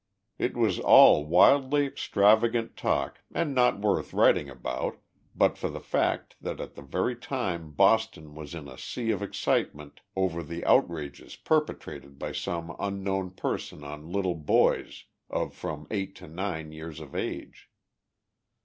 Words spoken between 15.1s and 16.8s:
of from S to 9